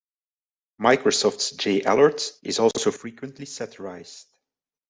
Microsoft's 0.81 1.51
J 1.51 1.83
Allard 1.83 2.23
is 2.41 2.57
also 2.57 2.89
frequently 2.89 3.45
satirized. 3.45 4.25